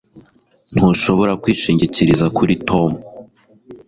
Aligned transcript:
Ntushobora 0.73 1.33
kwishingikiriza 1.41 2.25
kuri 2.37 2.53
Tom 2.67 2.91